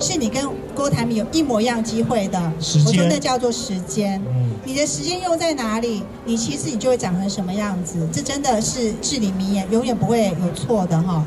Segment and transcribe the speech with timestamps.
[0.00, 2.52] 是你跟郭台铭有一模一样机会的。
[2.86, 4.20] 我说那叫做时间。
[4.28, 8.06] 嗯，你的时间用在哪里，你其实你就会长成什么样子。
[8.12, 11.24] 这真的是至理名言，永远不会有错的哈。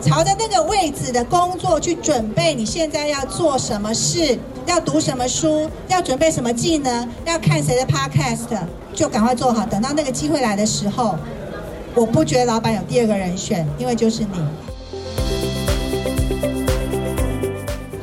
[0.00, 8.56] 朝着那个位置的工作去准备，你现在要做什么事，要读什么书，要准备什么技能，要看谁的 podcast，
[8.94, 9.66] 就赶快做好。
[9.66, 11.16] 等到那个机会来的时候，
[11.94, 14.38] 我不觉得老板有第二个人选，因为就是你。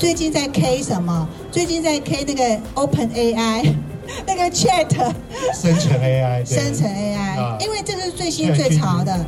[0.04, 1.26] 最近在 K 什么？
[1.50, 3.74] 最近在 K 那个 Open AI，
[4.28, 4.90] 那个 Chat，
[5.56, 9.26] 生成 AI， 生成 AI，啊，因为这是最新最潮的。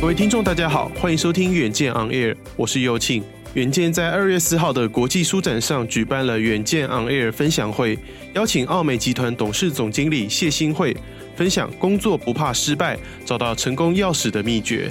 [0.00, 3.22] 各位听众，大家好，欢迎收听远见 On Air，我是尤庆。
[3.52, 7.98] 远见在二月四号的国际书展上举办了远见 On Air 分享会，
[8.32, 10.96] 邀请奥美集团董事总经理谢欣惠
[11.36, 14.90] 分享工作不怕失败，找到成功钥匙的秘诀。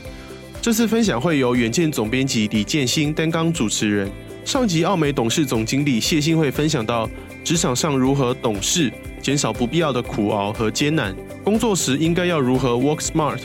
[0.63, 4.09] 这次分享会由远见总编辑李建新担纲主持人。
[4.45, 7.09] 上集奥美董事总经理谢欣惠分享到
[7.43, 8.89] 职场上如何懂事，
[9.21, 13.41] 减少不必要的苦熬和艰难，工作时应该要如何 work smart。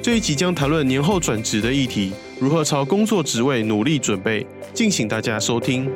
[0.00, 5.90] 这一集将谈论年后转职的议题，如何朝工作职位努力准备，敬请大家收听。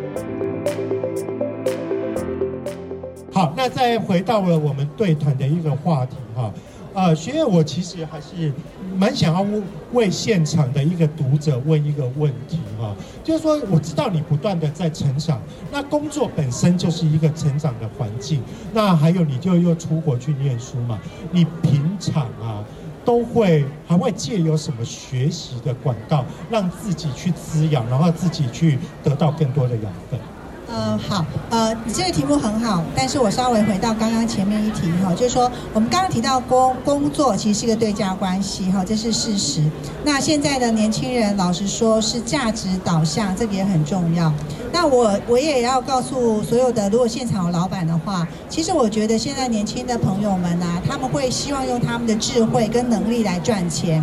[3.33, 6.53] 好，那再回到了我们对谈的一个话题哈，
[6.95, 8.53] 呃，学院我其实还是
[8.97, 9.45] 蛮想要
[9.93, 15.43] 为现场的一个读者问一个问题哈，就是说我知道你不断的在成长，
[15.73, 18.41] 那工作本身就是一个成长的环境，
[18.73, 20.99] 那还有你就又出国去念书嘛，
[21.31, 22.65] 你平常啊。
[23.07, 30.19] 都会还会借由什么学习的管道，让自己去滋养，然后自己去得到更多的养分。
[30.67, 39.63] 呃，好，呃，你这个题目很好，但是我稍微回到刚刚前面一题哈，就是说我们刚刚提到工工作其实是一个对价关系哈，这是事实。
[40.05, 44.33] 那现在的年轻人老实说是价值导向，这个也很重要。
[44.73, 54.03] 那我我也要告诉所有的，如果现场有老板的话，其实我觉得现在年轻的朋友们啊，他们会希望用他们的智慧跟能力来赚钱，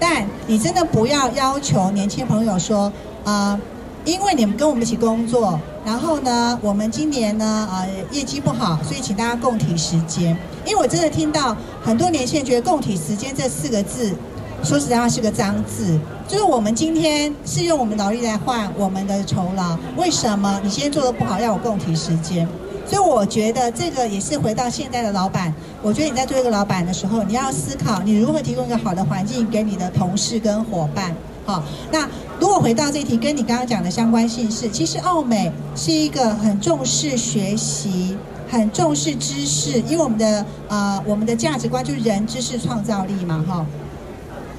[0.00, 2.90] 但你真的不要要求年轻朋友说
[3.24, 3.60] 啊。
[4.04, 10.36] 因为你们跟我们一起工作，然后呢，我们今年呢，呃，业绩不好，所以请大家共体时间。
[10.64, 14.14] 因为我真的听到很多年轻人觉得“共体时间”这四个字，
[14.62, 15.98] 说实在话是个脏字。
[16.26, 22.46] 就是我们今天是用我们劳力来换我们的酬劳，为什么你今天做的不好要我共体时间？
[22.86, 31.14] 所以我觉得这个也是回到现在的老板，我觉得你在做一个老板的时候，你要思考你如何提供一个好的环境给你的同事跟伙伴。
[31.48, 32.06] 好，那
[32.38, 38.14] 如果回到这题，跟你刚刚讲的相关性是，其实奥美是一个很重视学习、
[38.50, 43.64] 很重视知识，因为我们的呃我们的价值观就是人、知识、创造力嘛，哈。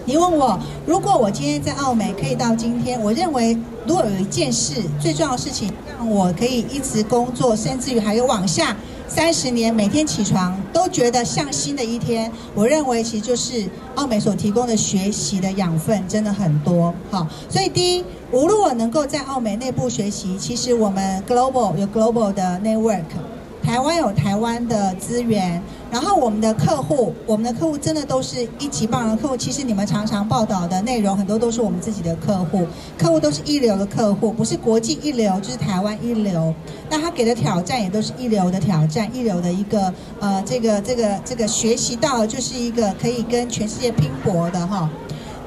[0.06, 3.56] 你问我，如果我今天在奥美可以到今天，我认为
[3.86, 8.76] 如果有一件事最重要的事情，让我可以一直工作，甚至于还有往下。
[9.10, 12.32] 三十年，每天起床都觉得像新的一天。
[12.54, 16.94] 我认为其实就是奥美所提供的学习的养分真的很多。
[17.10, 23.04] 好，所以第一，无论我能够在奥美内部学习，其实我们 global 有 global 的 network。
[23.64, 25.62] 台湾有台湾的资源，
[25.92, 29.36] 然后我们的客户，我们的客户真的都是一级棒的客户。
[29.36, 32.68] 其实你们常常报道的内容很多都是我们自己的客户，
[32.98, 36.54] 客户都是一流的客户，不是国际一流就是台湾一流。
[36.90, 44.90] 那他给的挑战也都是一流的挑战，一流的一个呃这个这个这个学习到就是一个可以跟全世界拼搏的哈。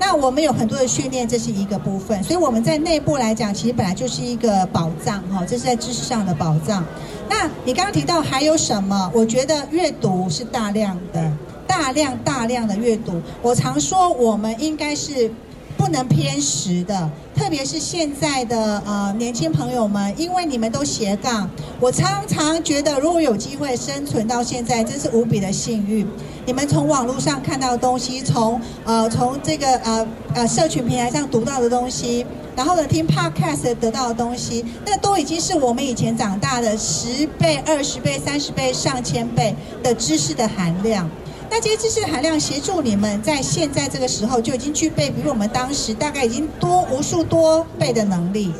[0.00, 2.20] 那我们有很多的训练，这是一个部分。
[2.24, 6.84] 所以我们在内部来讲，其实本来就是一个宝藏哈，这是在知识上的宝藏。
[7.32, 9.10] 那你刚刚提到还有什么？
[9.14, 11.32] 我觉得阅读是大量的，
[11.66, 13.22] 大量大量的阅读。
[13.40, 15.32] 我常说，我们应该是
[15.78, 21.48] 不能偏食的，特别是现在的呃年轻朋友们，因为你们都斜杠。
[21.80, 26.06] 我常常觉得，如果有机会生存到现在，真是无比的幸运。
[26.44, 32.26] 你们从网络上看到的东西，从呃从这个呃呃社群平台上读到的东西。
[32.54, 41.08] 然后呢，听 podcast 得到的东西，那都已经是我们以前长大的十倍、二十倍、三十倍、上千倍的知识的含量。
[41.50, 48.52] 那这些知识的含量协助你们在现在这个时候就已经具备，比如我们当时大概已经多无数多倍的能力。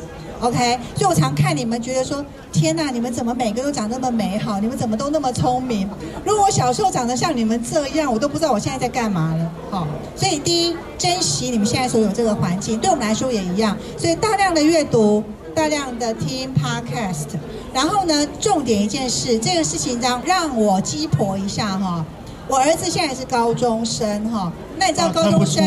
[0.43, 4.59] OK，所以我常看你们，觉得说天哪，你们怎么每个都长那么美好？
[4.59, 5.89] 你们怎么都那么聪明？
[6.25, 9.53] 如果我小时候长得像你们这样，我都不知道我现在在干嘛了。
[9.71, 9.87] 好，
[10.17, 13.77] 所以第一，珍惜你们现在所有这个环境，对我们来说也一样。
[13.97, 15.23] 所以大量的阅读，
[15.55, 17.39] 大量的听 Podcast，
[17.73, 22.05] 然后呢，重点一件事，这个事情让让我鸡婆一下哈。
[22.49, 25.65] 我儿子现在是高中生哈，那你知道高中生，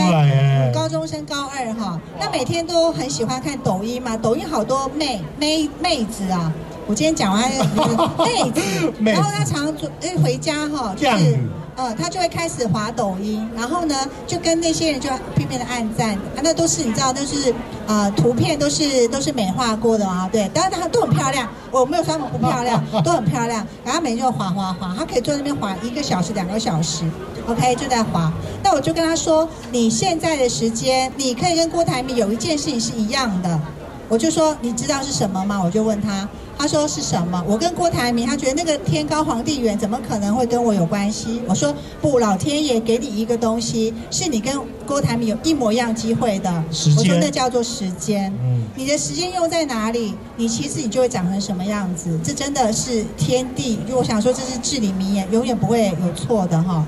[0.73, 6.51] 高中生高二哈，那每天都很喜欢看抖音嘛，抖音好多妹妹妹子啊，
[6.85, 7.49] 我今天讲完
[8.19, 11.39] 妹子，然后他常常哎回家哈，就是。
[11.75, 13.95] 呃，他就会开始滑抖音，然后呢，
[14.25, 17.53] 就跟那些人就拼命的按赞，啊，那都是你知道，都是
[17.85, 27.03] 呃图片都是都是美化过的啊，对，当然他都很漂亮，我没有说他们不漂亮，都很漂亮，然后每天就滑滑滑，他可以坐在那边滑一个小时、两个小时
[27.45, 28.31] ，OK，就在滑。
[28.63, 33.59] 那我就跟他说，你现在的时间，你可以跟郭台铭有一件事情是一样的，
[34.07, 35.61] 我就说你知道是什么吗？
[35.61, 36.27] 我就问他。
[36.57, 37.43] 他说是什么？
[37.47, 41.41] 我跟郭台铭，他觉得那个天高皇帝远，怎么可能会跟我有关系？
[41.47, 46.63] 我说不，老天爷给你一个东西，是你跟郭台铭有一模一样机会的。
[46.71, 46.97] 时间。
[46.97, 48.33] 我说那叫做时间。
[48.41, 48.63] 嗯。
[48.75, 52.19] 你的时间用在哪里，你其实你就会长成什么样子。
[52.23, 53.79] 这真的是天地。
[53.87, 56.85] 就我想说，这是至理名言，永远不会有错的哈。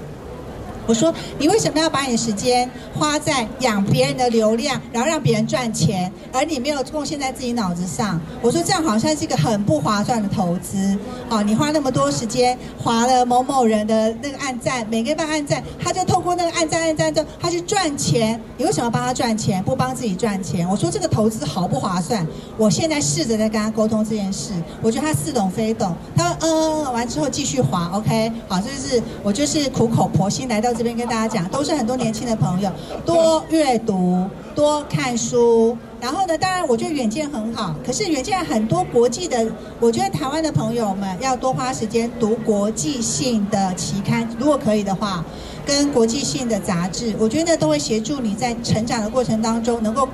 [0.88, 2.68] 我说，你为什么要把你的时间
[2.98, 8.20] 花在养别人的流量，然后让别人赚钱，而你没有贡献在自己脑子上？
[8.42, 10.98] 我说这样好像是一个很不划算的投资。
[11.28, 18.40] 好，你花那么多时间划了某某人的那个按赞，每个人按赞，他就透过那个按赞按赞之后，他去赚钱。
[18.58, 20.66] 你为什么要帮他赚钱，不帮自己赚钱？
[20.70, 22.26] 我说这个投资好不划算。
[22.56, 25.94] 我现在试着在跟他沟通这件事，我觉得他似懂非懂。
[26.16, 30.74] 他说嗯嗯嗯，完之后继续划，OK，好，这就是我就是苦口婆心来到。
[30.78, 32.72] 这边跟大家讲，都是很多年轻的朋友，
[33.04, 35.76] 多阅读，多看书。
[36.00, 45.26] 然后呢，当然我觉得远见很好，可是远见很多国际的，我觉得台湾的朋友们要多花时间读国际性的期刊，如果可以的话，
[45.66, 50.08] 跟国际性的杂志，我觉得都会协助你在成长的过程当中，能够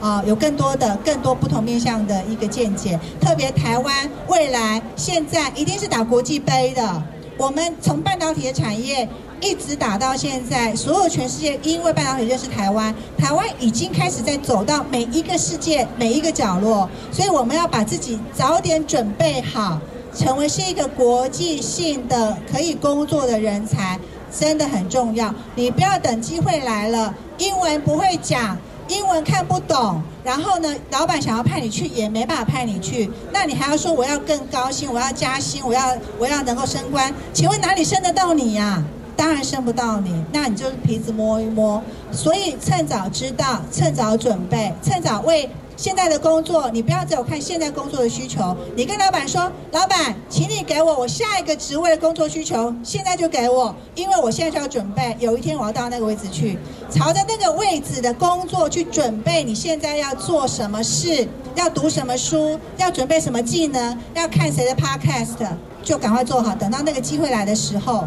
[0.00, 2.96] 啊、有更多的、更多不同面向的一个见解。
[3.20, 7.02] 特别台湾未来现在一定是打国际杯的，
[7.36, 9.08] 我们从半导体的产业。
[9.40, 19.78] 一直打到现在，所有全世界因为半导体认识台湾，台湾已经开始在走到每一个世界每一个角落，所以我们要把自己早点准备好，
[20.14, 23.98] 成为是一个国际性的可以工作的人才，
[24.36, 25.34] 真的很重要。
[25.54, 28.56] 你不要等机会来了，英文不会讲，
[28.88, 38.82] 英文看不懂，然后呢，老板想要派你去也没办法派你去，那你还要说我要更高薪，我要加薪，我要我要能够升官，请问哪里升得到你呀？
[39.16, 41.82] 当然生不到你，那你就是皮子摸一摸。
[42.12, 48.56] 所以趁早知道，趁早准备，趁早为现在的工作，你不要只有看现在工作的需求。
[48.74, 56.58] 你跟老板说，老板，请你给我我下一个职位的工作需求，现在就给我，因为我现在就要准备，有一天我要到那个位置去，
[56.90, 59.42] 朝着那个位置的工作去准备。
[59.42, 61.26] 你现在要做什么事？
[61.54, 62.58] 要读什么书？
[62.76, 63.98] 要准备什么技能？
[64.14, 65.46] 要看谁的 podcast？
[65.82, 68.04] 就赶快做好，等到那个机会来的时候。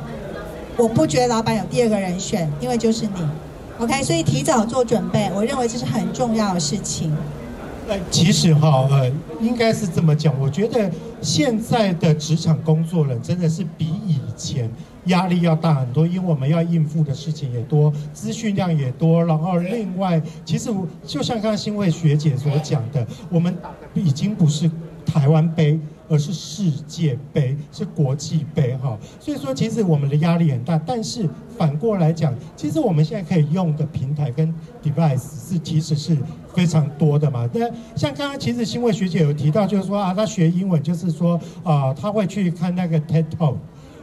[0.79, 3.21] 我不觉得老板有第二个人选，因为就是你
[3.79, 7.13] ，OK，所以提早做准备，我认为这是很重要的事情。
[7.89, 9.11] 呃，其实哈，呃，
[9.41, 10.89] 应该是这么讲，我觉得
[11.21, 14.71] 现在的职场工作人真的是比以前
[15.07, 20.69] 压力要大很多，因为我们要应付的事情也多，资讯量也多，然后另外，其实
[21.05, 23.53] 就像刚刚欣慧学姐所讲的，我们
[23.93, 24.71] 已经不是
[25.05, 25.77] 台湾杯。
[26.09, 30.77] 而是世界杯，是国际杯，哈，所以说其实我们的压力很大。
[30.85, 36.18] 但是反过来讲，其实我们现在可以用的平台跟 device 是其实是
[36.54, 37.47] 非常多的嘛。
[37.54, 43.56] 那像刚刚其实新慧学姐有提到，就是说啊，她学英文就是说啊，她会去看那个 TED Talk，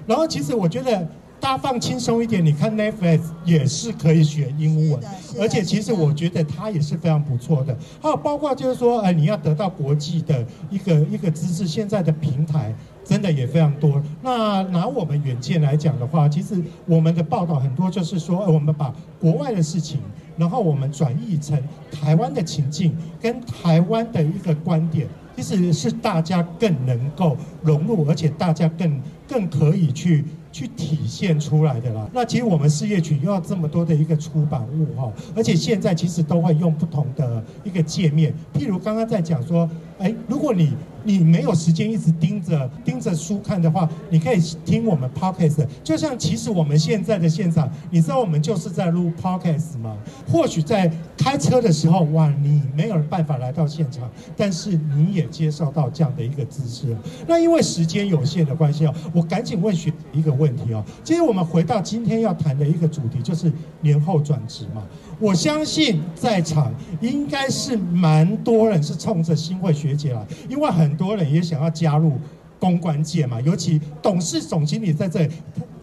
[0.07, 1.07] 然后其实我觉得。
[1.39, 5.01] 大家放轻松一点，你看 Netflix 也是可以学英文，
[5.39, 7.77] 而且其实我觉得它也是非常不错的。
[8.01, 12.75] 还有包括就是说，呃，你要得到国际的一个一个知识，现在的平台
[13.05, 14.03] 真的也非常多。
[14.23, 20.01] 那拿我们远见来讲的话，其实我们的报道很多，就是说，呃，我们把国外的事情，
[20.37, 21.57] 然后我们转译成
[21.93, 30.25] 台湾的情境跟台湾的一个观点，其实是大家更能够融入，而且大家更更可以去。
[30.57, 32.09] 去体现出来的啦。
[32.15, 40.73] 那其实我们事业群又要这么多的一个出版物哈，而且现在其实都会用不同的一个界面，譬如刚刚在讲说，哎，如果你。
[41.09, 45.65] 你没有时间一直盯着盯着书看的话，你可以听我们 podcast。
[45.85, 49.97] 就像其实我们现在的现场，你知道我们就是在录 podcast 吗？
[50.27, 56.97] 或许在开车的时候，哇，你没有办法来到现场，但是你也接受到这样的一个知识。
[57.29, 60.85] 那因为时间有限的关系哦，我赶紧问学一个问题哦。
[61.05, 64.83] 其实我们回到今天要谈的一个主题，就是年后转职嘛。
[65.19, 72.13] 我相信在场应该是蛮多人是冲着新会学姐来，因为很多人也想要加入
[72.59, 75.31] 公关界嘛，尤其董事总经理在这里，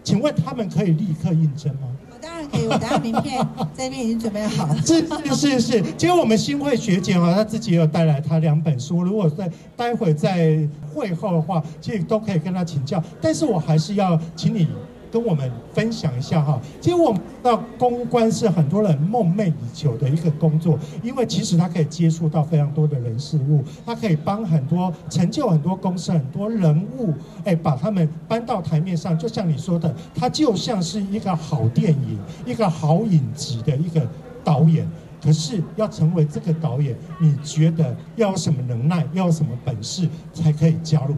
[0.03, 1.87] 请问他们可以立刻应征吗？
[2.21, 4.77] 当然可以，我等下名片这边已经准备好了。
[4.85, 10.57] 是是是是，其实我们新会学姐哈，她自己也有带来她两本书，如果在待会在
[10.93, 13.03] 会后的话，其实都可以跟她请教。
[13.19, 14.67] 但是我还是要请你。
[15.13, 29.15] 跟我们分享一下哈，其实我们知道公关是很多人梦寐以求的一个工作，因为其实他可以接触到非常多的人事物，他可以帮很多成就很多公司很多人物，哎，把他们搬到台面上。
[29.15, 34.01] 就像你说的，他就像是一个好电影，一个好影集的一个
[34.43, 34.89] 导演。
[35.23, 41.15] 可是要成为这个导演，你觉得要有什么能耐，要有什么本事才可以加入？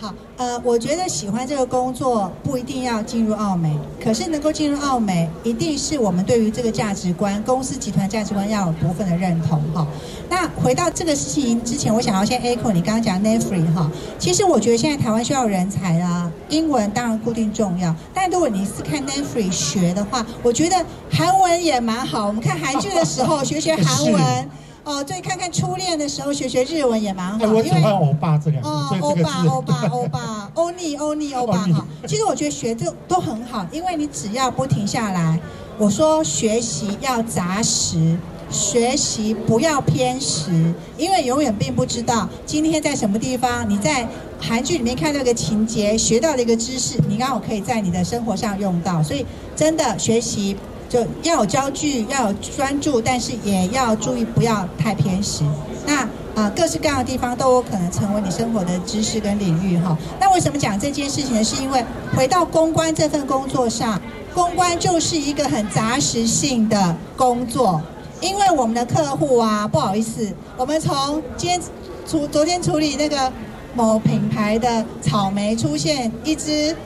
[0.00, 9.84] 好，呃，我觉得喜欢这个工作不一定要进入澳美，可是能够进入澳美，一定是我们对于这个价值观、公司集团价值观要有部分的认同哈。
[10.30, 13.90] 那回到这个事情之前，我想要先 echo 你刚刚讲 NAFRI 哈。
[14.20, 20.76] 其实我觉得现在台湾需要人才啊，英文当然固定重要，但如果你是看 NAFRI 学的话，我觉得
[21.10, 22.28] 韩文也蛮好。
[22.28, 24.48] 我们看韩剧的时候学学韩文。
[24.88, 35.38] 哦，对，看看初恋的时候学学日文也蛮好，因为欧巴这两个哦， 欧巴欧巴欧巴欧尼欧尼欧巴哈，其实我觉得学这都很好，因为你只要不停下来，
[35.76, 38.16] 我说学习要扎实，
[38.50, 44.08] 学习不要偏食，因为永远并不知道今天在什么地方，你在
[44.40, 50.56] 韩剧里面看到一个情节，学到的一个知识，你刚好可以在你的生活上用到，所以真的学习。
[50.88, 55.44] 就要有焦距，要有专注，但是也要注意不要太偏食。
[55.86, 59.98] 那啊、各式各样的地方都有可能成为你生活的知识跟领域哈。
[60.20, 61.42] 那为什么讲这件事情呢？
[61.42, 64.00] 是因为回到公关这份工作上，
[64.32, 67.82] 公关就是一个很杂食性的工作。
[68.20, 71.60] 因为我们的客户啊，不好意思，我们从今天
[72.06, 73.32] 处昨天处理那个
[73.74, 76.76] 某品牌的草莓出现一只。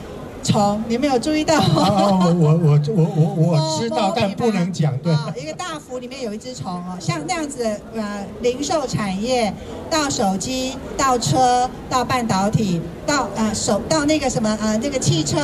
[0.43, 1.57] 虫，你没有注意到？
[1.59, 4.95] 哦，我我我我我知道，但不能讲。
[4.99, 9.53] 对，一个大幅里面有一只虫哦，像那样子的呃，零售产业
[9.89, 15.39] 到手机到车到半导体到呃手到那个什么呃这个汽车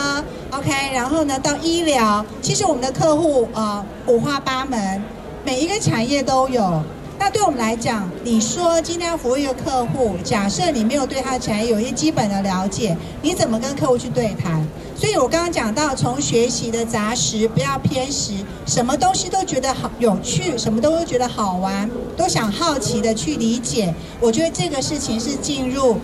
[0.52, 5.02] ，OK，然后呢到医疗，其实我们的客户啊、呃、五花八门，
[5.46, 6.84] 每一个产业都有。
[7.22, 14.66] 那对我们来讲，你说今天要服务一个客户，假设你没有对他的产业有一些基本的了解，你怎么跟客户去对谈？
[15.00, 18.34] 所以我刚刚讲到，从学习的杂食，不要偏食，
[18.66, 23.96] 什么东西都觉得好有趣，什么都会觉得好玩，都想好奇的去理解。
[24.20, 25.96] 我觉得这个事情是进入，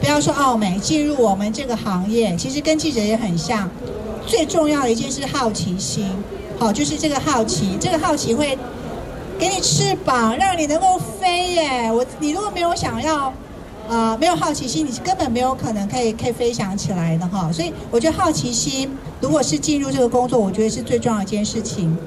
[0.00, 3.70] 不要说奥美，进入我们这个行业，其实跟记者也很像。
[4.26, 6.12] 最重要的一件事，好奇心，
[6.58, 8.58] 好，就是这个好奇，这个好奇会。
[9.38, 11.90] 给你翅膀，让你能够飞耶！
[11.90, 13.32] 我，你如果没有想要，
[13.90, 17.50] 啊，没有好奇心，你是根本没有可能可以可以飞翔起来的哈。
[17.50, 18.88] 所以我觉得好奇心，
[19.20, 21.98] 如果是进入这个工作，我觉得是最重要一件事情。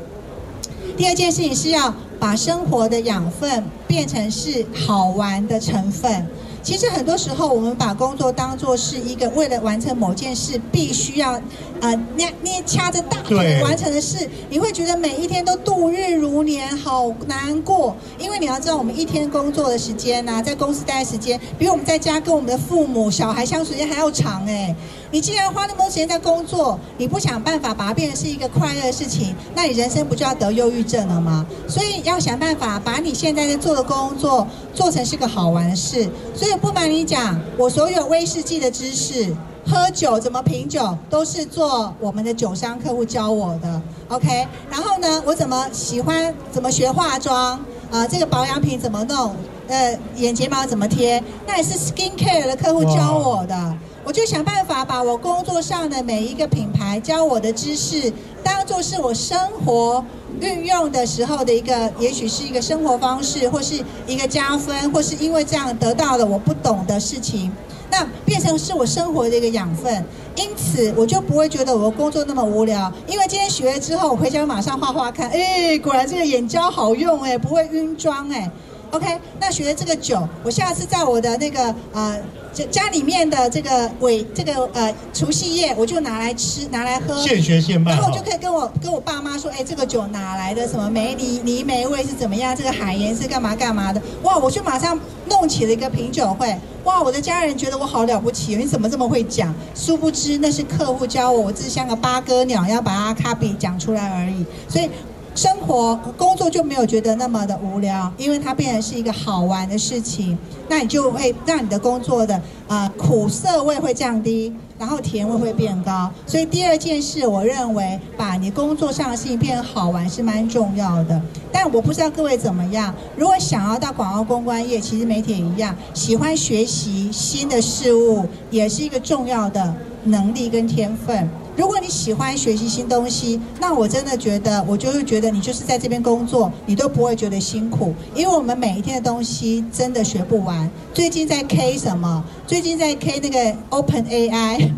[0.96, 6.26] 第二件事情是要把生活的养分变成是好玩的成分。
[6.64, 11.34] 其实很多时候，我们把工作当作是一个为了完成某件事必须要，
[11.82, 17.94] 呃，捏捏掐着大腿完成的事，你会觉得每一天都度日如年，好难过。
[18.18, 24.74] 因为你要知道，我们一天工作的时间呐，在公司待的时间，比我们在家跟我们的父母、小孩相处时间还要长哎。
[25.14, 31.46] 你既然花那么多时间在工作，你不想办法把它变成是一个快乐的事情，那你人生不就要得忧郁症了吗？
[31.68, 36.10] 所以要想办法把你现在在做的工作做成是个好玩的事。
[36.34, 39.32] 所以不瞒你讲，我所有威士忌的知识、
[39.68, 43.80] 喝酒怎么品酒，都是做我们的酒商客户教我的。
[44.08, 47.54] OK，然后呢，我怎么喜欢怎么学化妆
[47.92, 48.08] 啊、呃？
[48.08, 49.36] 这个保养品怎么弄？
[49.68, 51.24] 呃，眼睫毛怎么贴？
[51.46, 53.78] 那也是 Skin Care 的客户教我的。
[54.06, 58.12] 我就想办法把我工作上的每一个品牌教我的知识，
[58.44, 60.04] 当做是我生活
[60.42, 67.50] 运用的时候的一个，也许是一个生活方式，或是一个加分，或是因为这样得到了我不懂的事情，
[67.90, 70.04] 那变成是我生活的一个养分。
[70.36, 78.52] 因此，我就不会觉得我工作那么无聊，因为今天学了之后，我回家马上画画看，哎，果然这个眼胶好用哎，不会晕妆哎。
[78.94, 79.08] OK，
[79.40, 82.18] 那学了这个酒，我下次在我的那个呃。
[82.54, 90.68] 就家里面的这个尾这个呃除夕夜，我就拿来吃，拿来喝，现学现卖，然后我就可以跟我跟我爸妈说，哎，这个酒哪来的？
[90.68, 92.56] 什么梅梨梨梅味是怎么样？
[92.56, 94.00] 这个海盐是干嘛干嘛的？
[94.22, 94.96] 哇，我就马上
[95.28, 99.52] 弄起了一个品酒会，哇，我的家人觉得我好了不起，你怎么这么会讲？
[99.74, 104.46] 殊不知那是客户教我，我只是像个八哥鸟，要把它 copy 讲出来而已。
[104.70, 104.88] 所以
[105.36, 110.38] 生活工作就没有觉得那么的无聊，因为它变成是一个好玩的事情，
[110.70, 116.12] 那你就会让你的工作的呃苦涩味会降低，然后甜味会变高。
[116.28, 121.20] 所以第二件事，我认为把你工作上的事情变好玩是蛮重要的。
[121.52, 129.74] 但我不知道各位怎么样，如果想要到广告公关业，其实媒体也一样，喜欢学习新的事物，也是一个重要的
[130.06, 131.30] 能力跟天分。
[131.56, 140.68] 如果你喜欢学习新东西，那我真的觉得，我就会觉得你就是在这边工作，你都不会觉得辛苦，因为我们每一天的东西真的学不完。
[140.96, 142.26] 最近在 K 什么？
[142.48, 144.72] 最近在 K 那个 Open AI，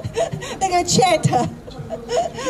[0.58, 1.46] 那个 Chat，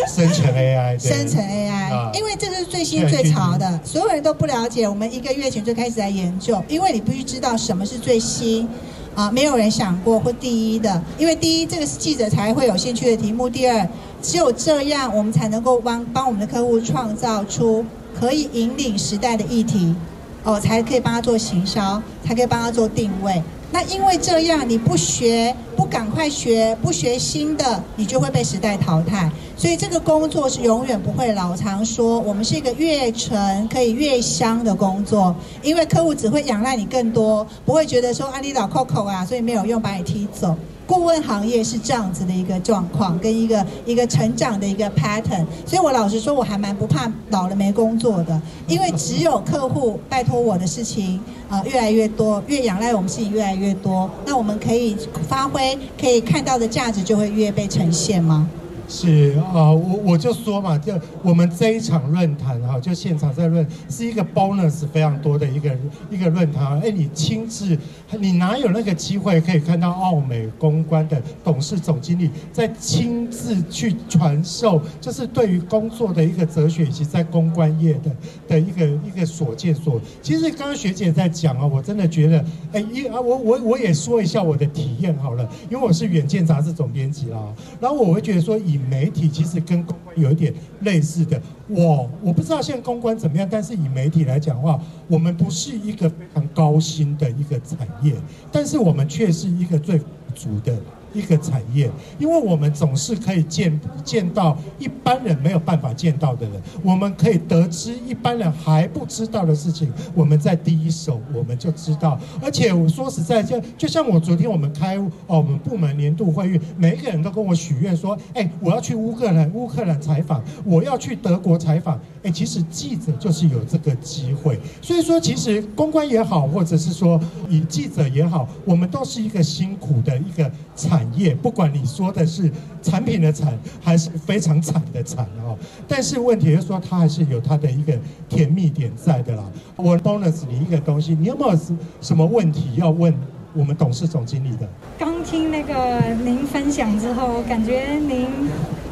[0.06, 4.88] 生成 AI，生成 AI，因为这是最新最潮的，所有人都不了解。
[4.88, 8.68] 我们一个月前就开始在研究，因为你必须知道什么是最新。
[9.14, 13.48] 啊，没有人想过会第一的，因为第一这个是记者才会有兴趣的题目。
[13.48, 13.88] 第二，
[14.20, 17.84] 只有这样我们才能够帮帮我们的客户创造出
[18.18, 19.94] 可以引领时代的议题，
[20.42, 23.40] 哦，才可以帮他做行销，才可以帮他做定位。
[23.74, 29.28] 那因为这样，你不学，不赶快学，不学新的，你就会被时代淘汰。
[29.56, 31.56] 所以这个工作是永远不会老。
[31.56, 40.54] 常说我们是一个越陈可以越香的工作，因为客户只会仰赖你更多，不会觉得说啊你老 Coco 啊，所以没有用，把你踢走。
[40.86, 45.44] 顾问行业是这样子的一个状况，跟一个一个成长的一个 pattern。
[45.66, 54.96] 所以我老实说，我还蛮不怕老了没工作的，因为只有客户拜托我的事情啊、越来越多，越仰赖我们自己越来越多，那我们可以
[55.28, 58.48] 发挥可以看到的价值就会越被呈现吗？
[58.86, 65.76] 是啊，我我就说嘛，就我们这一场论坛哈，就现场在论，是一个 bonus 非常多的一个
[66.10, 66.80] 一个论坛。
[66.80, 67.76] 哎，你亲自，
[68.18, 78.10] 你哪有那个机会可以看到澳美公关的董事总经理在亲自去传授，就是对于工作的一个哲学，以及在公关业的
[78.46, 80.00] 的一个一个所见所。
[80.22, 87.38] 其实刚刚学姐在讲啊，我真的觉得，哎，一啊，我我我也说一下我的体验好了，因为我是远见杂志总编辑啦，
[87.80, 98.14] 然后我会觉得说以以媒体其实跟公关有一点类似的，我我不知道现在公关怎么样，但是以媒体来讲的话，我们不是一个非常高薪的一个产业，
[98.50, 100.76] 但是我们却是一个最富足的。
[101.14, 112.18] 一个产业，因为我们总是可以见见到一般人没有办法见到的人，我们可以得知一般人还不知道的事情，我们在第一手我们就知道。
[112.42, 122.00] 而且我说实在，就就像我昨天我们开哦，我们部门年度会议，每一个人都跟我许愿说，哎，我要去乌克兰乌克兰采访，我要去德国采访。
[122.24, 132.50] 哎，其实记者就是有这个机会，所以说其实公关也好，或者是说以记者也好，我们都是一个辛苦的一个产业，不管你说的是
[132.82, 135.56] 产品的产，还是非常惨的惨哦。
[135.86, 139.44] 但是问题是说，它还是有它的一个甜蜜点在的啦。
[139.76, 141.58] 我 bonus 你一个东西，你有没有
[142.00, 143.14] 什么问题要问
[143.52, 144.68] 我们董事总经理的？
[144.98, 148.26] 刚听那个您分享之后，感觉您。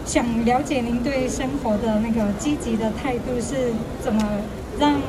[0.04, 3.70] 想了解您对生活的那个积极的态度是
[4.02, 4.20] 怎么
[4.76, 5.00] 让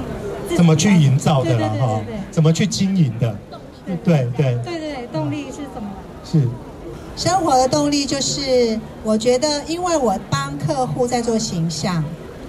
[0.55, 1.99] 怎么去营造的了哈？
[2.29, 3.35] 怎么去经营的？
[3.87, 5.89] 对对对对对，动力是怎么？
[6.23, 6.47] 是
[7.15, 12.03] 生活的动力就是，我觉得因为我帮客户在做形象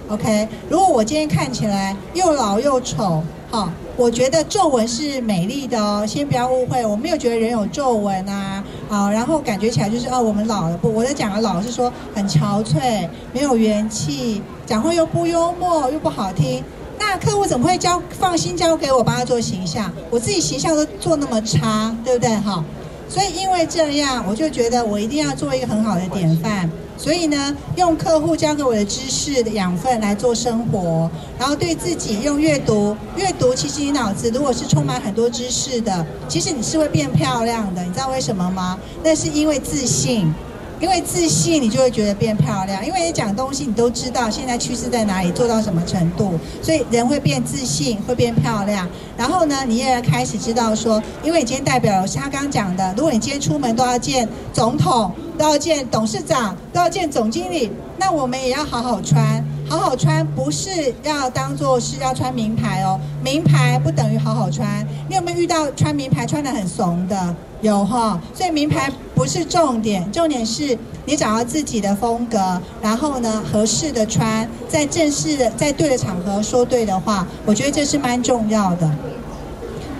[0.09, 0.47] ，OK。
[0.69, 3.69] 如果我今天看起来又老又丑，好。
[3.97, 10.93] 我觉得皱纹是美丽的哦，先不要误会，我没有觉得人有皱纹啊，啊，然后感觉起来就是哦，我们老了不？
[10.93, 16.61] 我在讲的老是说很憔悴，没有元气，讲话又不幽默又不好听，
[16.99, 19.89] 那客户怎么会交放心交给我帮他做形象？
[20.09, 22.35] 我自己形象都做那么差，对不对？
[22.35, 22.61] 哈，
[23.07, 26.69] 所以因为这样，我就觉得我一定要做一个很好的典范。
[26.97, 37.83] 所以呢，用客户教给我的知识的养分来做生活，然后对自己用阅读，阅读其实你脑子如果是充满很多知识的，其实你是会变漂亮的。
[37.83, 38.79] 你知道为什么吗？
[39.03, 40.33] 那是因为自信。
[40.79, 42.85] 因为自信，你就会觉得变漂亮。
[42.85, 48.87] 因为你讲东西，你都知道现在趋势在哪里，做到什么程度，所以人会变自信，会变漂亮。
[49.17, 59.43] 然后呢，你也开始知道说，因为你今天代表是他刚刚讲的，如果你今天出门都要见总统，都要见董事长，都要见总经理，那我们也要好好穿。
[59.67, 64.85] 好好穿不是要当做是要穿名牌哦，名牌不等于好好穿。
[65.09, 67.35] 你有没有遇到穿名牌穿的很怂的？
[67.61, 78.89] 有哈，所以名牌不是重点，重点是你找到自己的风格，然后呢，合适的穿，在正式的在对的场合说对的话，我觉得这是蛮重要的。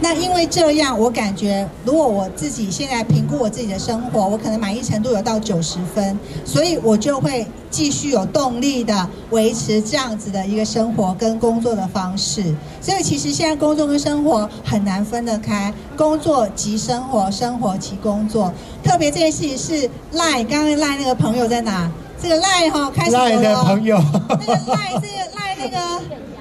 [0.02, 12.54] 那因为这样，我感觉如果我自己现在评估我自己的生活，我可能满意程度有到九十分，所以我就会继续有动力的维持这样子的一个生活跟工作的方式。
[12.82, 18.54] 所以其实现在工作跟生活很难分得开，工作即生活，生活即工作。
[18.84, 21.90] 特别这件事情是赖，刚刚赖那个朋友在哪？
[22.22, 23.98] 这个赖哈开始赖的朋友，
[24.30, 25.78] 那个赖这个赖那个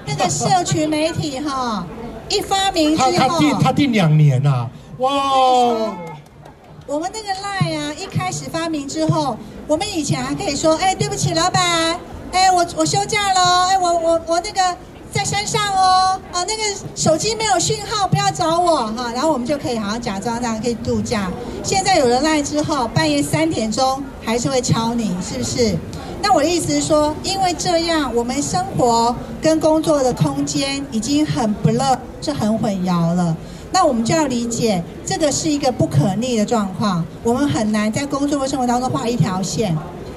[0.06, 1.86] 那个社群媒体哈。
[2.28, 5.96] 一发明之后，他他定他定两年呐、啊，哇！
[6.86, 11.98] 我们那个 Line 啊，一开始发明之后，我们以前还可以说，哎，对不起，老板，
[12.32, 14.76] 哎，我我休假喽，哎，我我我那个
[15.10, 16.62] 在山上哦，啊，那个
[16.94, 21.30] 手机没有讯号，不要找我哈，然后我们就可以好好假装这样可以度假。
[21.62, 25.78] 现在有了 Line 之后，半夜三点钟还是会敲你，是不是？
[26.24, 33.36] 那我的意思是说，因为这样，我们生活跟工作的空间已经很不乐是很混淆了。
[33.70, 39.76] 那我们就要理解，这个是一个不可逆的状况，我们很难在工作和生活当中画一条线。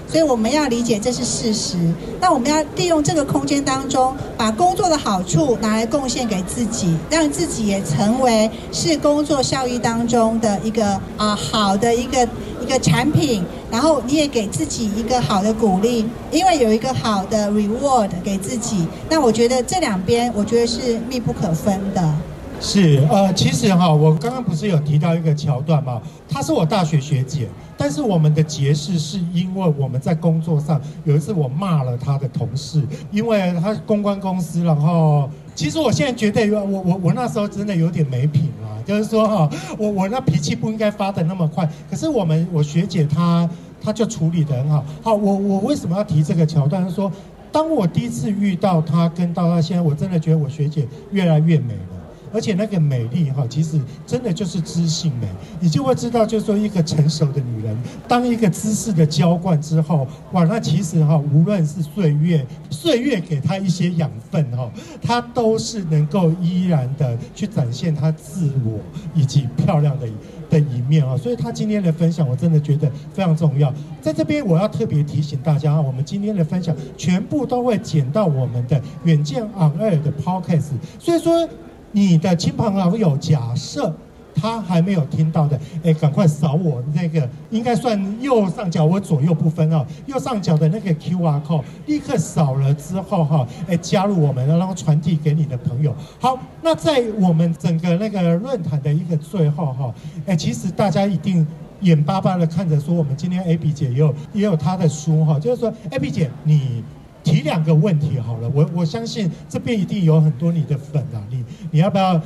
[0.09, 1.75] 所以我们要理解这是事实。
[2.21, 12.25] 那我们要利用这个空间当中，把工作的好处拿来贡献给自己，让自己也成为是工作效益当中的一个啊好的一个
[12.67, 13.43] 个产品。
[13.71, 18.87] 然后你也给自己一个好的鼓励，因为有一个好的 reward 给自己。
[19.09, 22.15] 那我觉得这两边，我觉得是密不可分的。
[22.59, 26.01] 是呃，其实哈，我刚刚不是有提到一个桥段吗？
[26.27, 43.49] 她是我大学学姐，但是我们的结识是因为我们在工作上有一次我骂了她的同事，因为她公关公司，然后其实我现在觉得我我我那时候真的有点没品啊，就是说哈，我我那脾气不应该发得那么快，可是我们我学姐她
[43.81, 44.85] 她就处理得很好。
[45.01, 46.87] 好，我我为什么要提这个桥段？
[46.87, 47.11] 是说，
[47.51, 51.96] 当我第一次遇到她，跟到她现在，我真的觉得我学姐越来越美了。
[52.33, 55.27] 而且那个美丽哈，其实真的就是知性美，
[55.59, 68.79] 你就会知道，就是说一个成熟的女人，当一个知识的浇灌之后，哇，那其实哈，无论是岁月，岁月给她一些养分哈，她都是能够依然的去展现她自我
[69.13, 70.07] 以及漂亮的
[70.49, 71.17] 的一面啊。
[71.17, 73.73] 所以她今天的分享，我真的觉得非常重要。
[74.01, 81.47] 在这边，我要特别提醒大家，我们今天的分享全部都会剪到我们的远见 On 的 Podcast，所以说。
[81.91, 83.93] 你的亲朋好友，假设
[84.35, 95.95] 他还没有听到的，哎，赶快扫我那个，应该算右上角，我左右不分啊，右上角的那个 QR code，立刻扫了之后哈，哎，加入我们，然后传递给你的朋友。
[96.19, 99.91] 好，那在我们整个那个论坛的一个最后哈，
[100.27, 101.47] 哎，其实大家一定
[101.81, 106.83] 眼巴巴的看着说，我们今天 AB 姐也有也有她的书哈，就是说 AB 姐你。
[107.27, 112.19] 提两个问题好了，我我相信这边一定有很多你的粉啊，你你要不要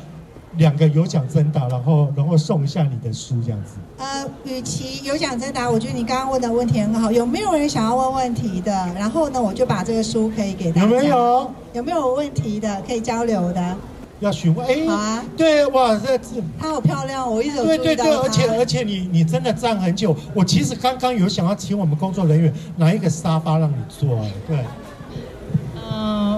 [0.58, 3.78] 两个有奖征答，然后然后送一下你的书这样子？
[3.98, 8.72] 呃，与其有奖征答，我觉得你刚刚问的问题很好，有没有人想要问问题的？
[8.96, 10.88] 然后呢，我就把这个书可以给大家。
[10.88, 11.52] 有没有？
[11.74, 13.78] 有没有问题的可以交流的？
[14.20, 14.68] 要询问？
[14.68, 15.24] 哎，好啊。
[15.38, 16.20] 对，哇，这
[16.60, 24.10] 她好漂亮，我一直有对对对，而且而且你你真的站很久，我其实刚刚有想要请我们工作人员拿一个沙发让你坐，
[24.48, 24.58] 对。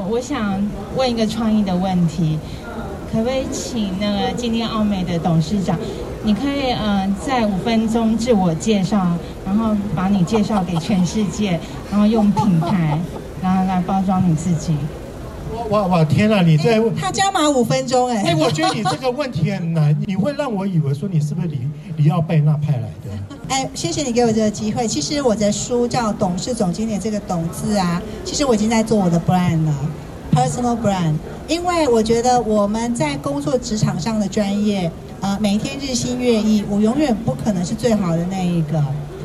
[0.10, 0.62] 我想
[0.96, 2.38] 问一个创意的问题，
[3.12, 5.78] 可不可以请那个今天奥美的董事长，
[6.24, 11.60] 你可以嗯、呃，在五分钟自我介绍，然后把你介绍给全世界，
[11.92, 13.00] 然后用品牌，
[13.42, 14.76] 然后来包装你自己。
[15.70, 16.42] 哇哇天啊！
[16.42, 18.24] 你在、欸、他加码五分钟哎！
[18.24, 21.60] 哎，我觉得你这个问题很难，你会让我以为说你是不是李
[21.96, 23.33] 李奥贝纳派来的？
[23.50, 24.88] 哎，谢谢你给我这个机会。
[24.88, 29.76] 其实我的书叫《董事总经理》，这个“董”字啊，其实我已经在做我的 brand 了
[30.34, 31.14] ，personal brand。
[31.48, 34.90] 因为我觉得我们在工作职场上的专业，
[35.22, 38.82] 呃，每一天日新月异，我永远不可能是最好的那一个。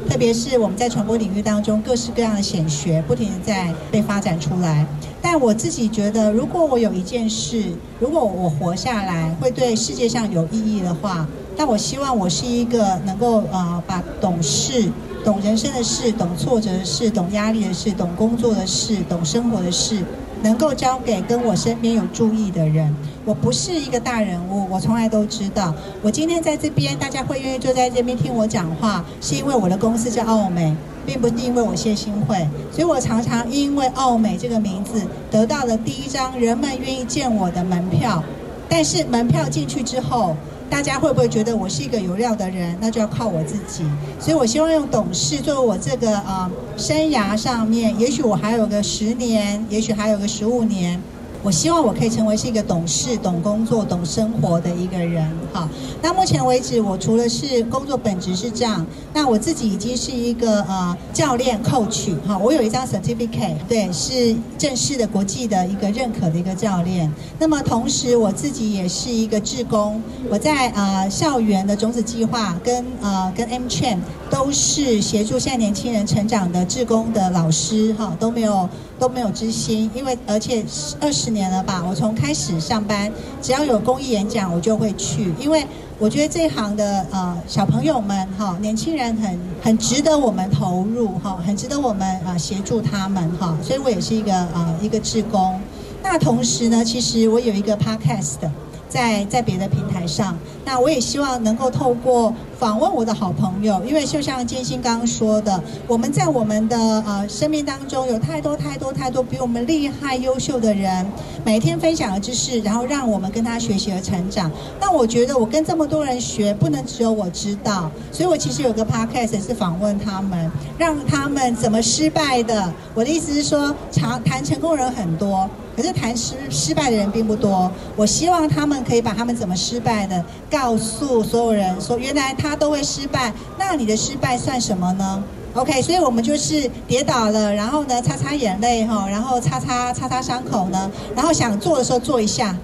[0.09, 4.85] 特别是我们在传播领域当中，各式各样的显学不停地在被发展出来。
[5.21, 11.27] 但我自己觉得，如果我有一件事，如果我活下来会对世界上有意义的话，
[11.59, 14.89] 那我希望我是一个能够呃把懂事、
[15.25, 20.05] 懂人生的事、懂挫折的事、懂压力的事、懂工作的事、懂生活的事。
[20.41, 22.95] 能够交给跟我身边有注意的人，
[23.25, 25.75] 我不是一个大人物，我从来都知道。
[26.01, 30.73] 我今天在这边，大家会愿意坐在这边听我讲话，是因为我的公司叫奥美，
[31.05, 32.47] 并不是因为我谢欣惠。
[32.71, 38.23] 所以我常常因为奥美这个名字得到了第一张人们愿意见我的门票，
[38.69, 40.37] 但是门票进去之后。
[40.71, 42.77] 大家会不会觉得我是一个有料的人？
[42.81, 43.85] 那就要靠我自己。
[44.21, 51.01] 所以我希望用董事作为我这个呃生涯上面，也许我还有个十年，也许还有个十五年，
[51.43, 55.31] 我希望我可以成为是一个懂事、懂工作、懂生活的一个人。
[55.53, 55.69] 哈，
[56.03, 67.11] 那目前为止，我除了是工作本职是这样，那我自己已经是一个呃教练 coach 哈，我有一张 certificate，对，是正式的国际的一个认可的一个教练。
[67.39, 73.99] 那么同时，我自己也是一个志工，我在呃校园的种子计划跟呃跟 M Chain
[74.31, 78.69] 都是协助现在年轻人成长的志工的老师哈，都没有。
[78.99, 80.65] 都没有支薪，因为而且
[81.01, 83.09] 二十年了吧，我从开始上班，
[83.41, 85.65] 只要有公益演讲，我就会去，因为
[86.01, 95.61] 我觉得这一行的呃小朋友们哈，年轻人很很值得我们投入哈，很值得我们啊协助他们哈，所以我也是一个呃一个志工。
[96.03, 98.51] 那同时呢，其实我有一个 podcast。
[98.89, 111.07] 在在别的平台上，那我也希望能够透过访问我的好朋友，因为就像建新刚刚说的，我们在我们的呃生命当中有太多太多太多比我们厉害优秀的人，
[111.45, 114.51] 每天分享的知识，然后让我们跟他学习和成长。
[114.81, 122.73] 那我觉得我跟这么多人学，不能只有我知道，所以我其实有个 podcast 是访问他们，让他们怎么失败的。
[122.93, 125.49] 我的意思是说，常谈成功人很多。
[125.77, 135.23] 可是谈失失败的人并不多，我希望他们可以把他们怎么失败的告诉所有人，说原来他他都会失败，那你的失败算什么呢
[135.55, 142.57] ？OK，所以我们就是跌倒了，然后呢擦擦眼泪哈，然后擦擦擦擦伤口呢，然后想做的时候做一下，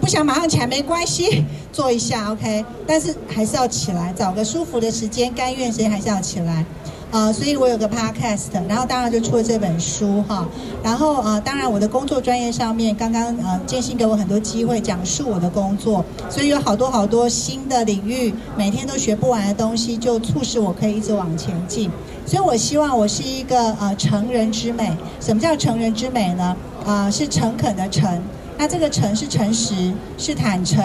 [0.00, 6.64] 不想马上起来没关系， 做一下 OK，但是还是要起来，找个舒服的时间，甘愿谁还是要起来。
[7.12, 10.46] 呃，所以我有个 podcast，然后当然就出了这本书哈。
[10.80, 21.90] 然后呃，当然我的工作专业上面，刚刚呃建新给我很多机会讲述我的工作，所以有好多好多新的领域，每天都学不完的东西，就促使我可以一直往前进。
[22.24, 24.96] 所以我希望我是一个呃成人之美。
[25.20, 26.56] 什么叫成人之美呢？
[26.86, 28.22] 啊、是诚恳的诚。
[28.56, 30.84] 那这个诚是诚实，是坦诚，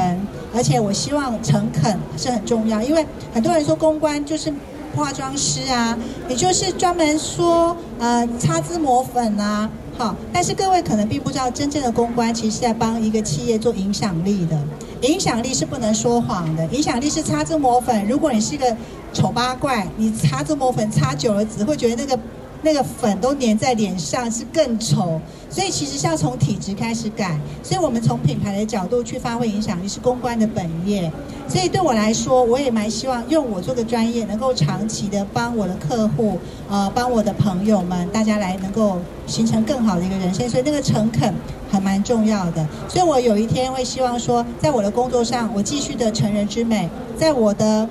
[0.56, 4.52] 而且我希望诚恳是很重要，因为很多人说公关就是。
[4.96, 5.98] 化妆师啊，
[6.30, 14.58] 也就是专门说呃擦脂抹粉啊，好，但是各位可能并不知道，真正的公关其实是在帮一个企业做影响力的，
[15.02, 18.08] 影响力是不能说谎的，影响力是擦脂抹粉。
[18.08, 18.76] 如果你是一个
[19.12, 22.20] 丑八怪，你擦脂抹粉擦久了，只会觉得那个。
[22.66, 27.40] 那个粉都粘在脸上是更丑，所以其实是要从体质开始改。
[27.62, 31.12] 所以我们从品牌的角度去发挥影响力是公关的本业。
[31.48, 38.98] 所以对我来说，我也蛮希望用我这个专业，能够长期的帮我的客户，呃，帮我的朋友们，大家来能够
[39.28, 40.50] 形成更好的一个人生。
[40.50, 41.32] 所以那个诚恳
[41.70, 42.68] 还蛮重要的。
[42.90, 47.88] 所以我有一天会希望说，在我的工作上，我继续的成人之美，在我的。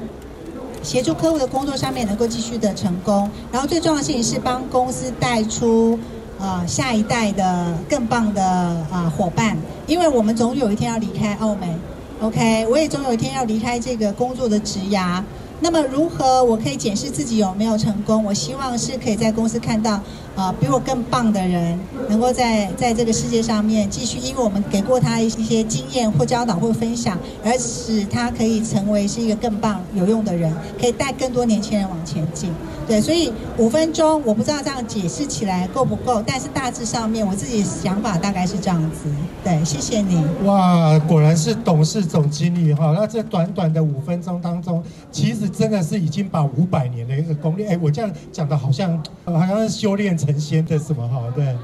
[0.85, 5.99] 协助客户的工作上面能够继续的成功，然后最重要的事情是帮公司带出、
[6.39, 11.75] 呃、下一代的更棒的啊、呃、伙伴，因为我们总有一天要离开澳美
[12.21, 15.23] ，OK，我也总有一天要离开这个工作的职涯。
[15.65, 18.23] 那么如何我可以检视自己有没有成功？
[18.23, 19.99] 我希望是可以在公司看到、
[20.37, 32.53] 呃、比我更棒的人，能够在在这个世界上面继续，因为我们给过他一些经验或教导或分享，而使他可以成为是一个更棒有用的人，可以带更多年轻人往前进。
[32.87, 39.09] 对，所以五分钟我不知道这样解释起来够不够，但是大致上面我自己想法大概是这样子。
[39.43, 40.23] 对，谢谢你。
[40.45, 42.95] 哇，果然是董事总经理哈。
[42.95, 51.31] 那这短短的五分钟当中，其实真的是已经把五百年的一个功力，哎，我这样讲的好像好像是修炼成仙的什么哈？
[51.35, 51.57] 对，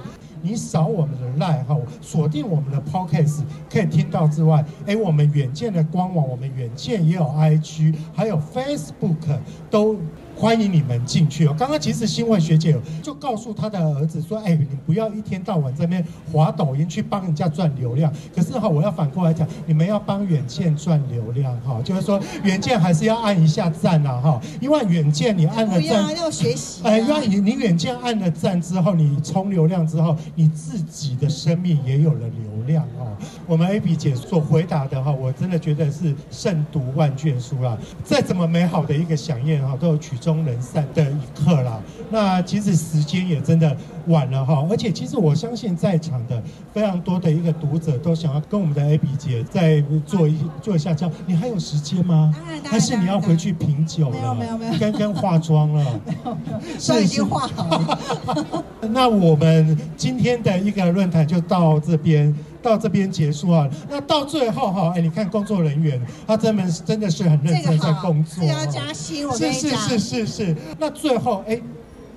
[0.43, 9.39] 你扫我们的赖哈，锁定我们的 Podcast 可以听到之外，哎，我们远见的官网，我们远见也有 IG，还有 Facebook
[9.71, 9.97] 都。
[10.41, 11.55] 欢迎你们进去哦！
[11.59, 18.11] 刚刚其实新闻学姐就告诉她的儿子说：“哎，你不要一天到晚在那边划抖音去帮人家赚流量。
[18.35, 26.89] 可是哈，我要反过来讲，你们要帮远见赚流量哈，就是说远见还是要按一下赞呐哈，因为远见你按了赞，要，要学习、啊。
[26.89, 33.15] 哎，因为你你远见按了赞之后，你充流量之后，你自己的生命也有了流量哦。
[33.47, 37.77] 我们 Abby 姐所回答的哈，我真的觉得是胜读万卷书啦。
[38.03, 52.35] 再怎么美好的一个响宴哈，都有曲终。”终人散的一刻了，那其实时间也真的晚了哈，而且其实我相信在场的非常多的一个读者都想要跟我们的 Abby 姐再做一做一下这样，你还有时间吗？
[52.37, 54.17] 当然还是你要回去品酒了？
[54.17, 55.85] 没有没有没有，跟跟化妆了？
[56.07, 58.65] 没有没有，是已经化好了。
[58.91, 62.35] 那我们今天的一个论坛就到这边。
[62.63, 69.71] 到这边结束啊，那到最后哈，哎，你看工作人员，他真的是真的是很认真在工作，这个、要加薪，我跟你讲。
[69.71, 70.57] 是是是是是。
[70.79, 71.59] 那最后，哎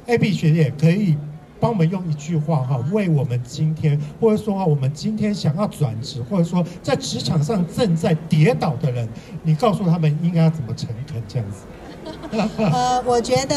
[0.06, 1.16] ，Abby 学姐可以
[1.64, 9.08] 帮我们用一句话哈，为我们今天，或者说我们今天想要转职，或者说在职场上正在跌倒的人，
[9.44, 12.50] 你告诉他们应该要怎么诚恳这样子。
[12.60, 13.56] 呃，我觉得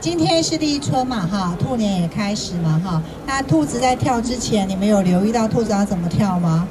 [0.00, 3.00] 今天是立春嘛哈，兔年也开始嘛哈。
[3.24, 6.66] 那兔子在跳之前，你们有留意到兔子要怎么跳吗？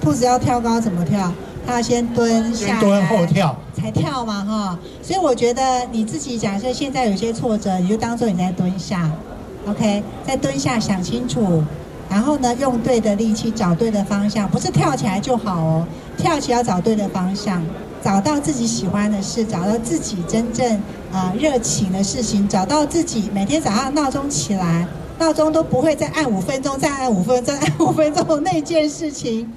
[0.00, 1.32] 兔子要跳高怎么跳？
[1.64, 4.78] 它要先蹲下，先蹲后跳才跳嘛哈。
[5.00, 9.08] 所以我觉得你自己假设现在有些挫折，你就当做你在蹲下
[9.66, 11.62] ，OK，在蹲下想清楚，
[12.10, 17.62] 然后呢，用对的力气找对的方向，不是跳起来就好哦，跳起来要找对的方向，
[18.02, 20.80] 找到自己喜欢的事，找到自己真正
[21.12, 24.86] 啊、热情的事情，找到自己每天早上闹钟起来，
[25.18, 29.50] 闹钟都不会再按五分钟，再按五分钟，再按五分钟那件事情。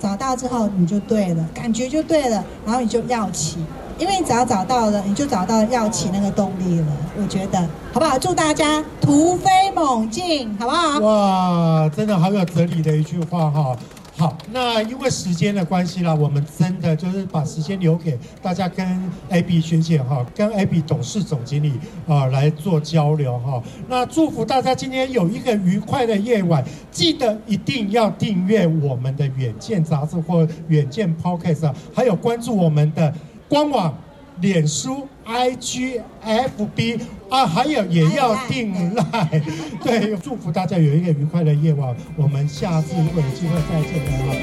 [0.00, 3.56] 找到之后你就对了，感觉就对了，然后你就要起，
[3.98, 6.86] 因为你只要找到了，你就找到要起那个动力了。
[7.20, 7.60] 我觉得
[7.92, 8.18] 好不好？
[8.18, 10.98] 祝大家突飞猛进，好不好？
[11.00, 13.76] 哇，真的好有哲理的一句话哈。
[14.16, 18.84] 好，那因为时间的关系啦，我们真的就是把时间留给大家跟
[19.30, 21.74] Abby 学姐哈，跟 AB 董事总经理
[22.08, 23.62] 啊来做交流哈。
[23.88, 33.14] 那祝福大家今天有一个愉快的夜晚，记得一定要订阅我们的远见杂志或远见 Podcast，还有关注我们的
[33.48, 33.96] 官网。
[34.40, 39.42] 脸书、IG、FB 啊，还有也要订赖，
[39.82, 44.34] 对，祝福大家有一个愉快的夜晚，我们下次如果有机会再见了。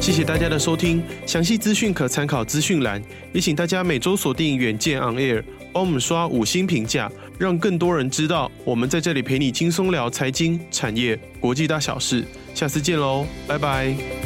[0.00, 12.24] 谢谢大家的收听，详细资讯可参考资讯栏，也请大家每周锁定远见 On Air，帮我们刷五星评价，让更多人知道我们在这里陪你轻松聊财经、产业、国际大小事。
[12.54, 14.25] 下次见喽，拜拜。